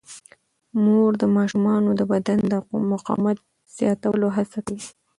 مور 0.83 1.11
د 1.21 1.23
ماشومانو 1.37 1.89
د 1.99 2.01
بدن 2.11 2.39
د 2.51 2.53
مقاومت 2.91 3.37
زیاتولو 3.77 4.27
هڅه 4.37 4.59
کوي. 4.67 4.87